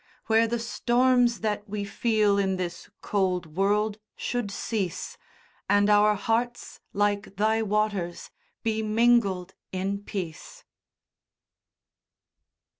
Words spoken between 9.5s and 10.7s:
in peace.